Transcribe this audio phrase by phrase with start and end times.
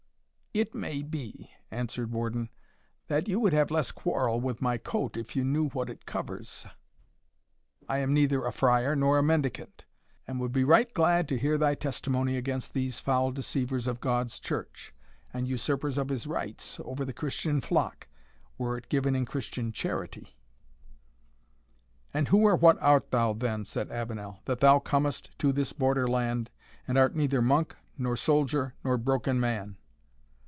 [0.53, 2.49] "It may be," answered Warden,
[3.07, 6.65] "that you would have less quarrel with my coat if you knew what it covers,
[7.87, 9.85] I am neither a friar nor mendicant,
[10.27, 14.41] and would be right glad to hear thy testimony against these foul deceivers of God's
[14.41, 14.93] church,
[15.31, 18.09] and usurpers of his rights over the Christian flock,
[18.57, 20.35] were it given in Christian charity."
[22.13, 26.09] "And who or what art thou, then," said Avenel, "that thou comest to this Border
[26.09, 26.49] land,
[26.89, 29.77] and art neither monk, nor soldier, nor broken man?"